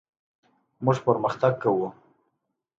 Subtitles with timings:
[0.83, 1.87] موږ پرمختګ کوو.